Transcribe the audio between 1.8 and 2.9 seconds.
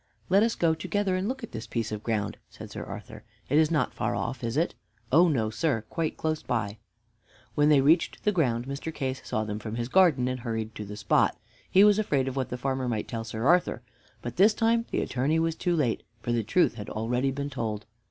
of ground," said Sir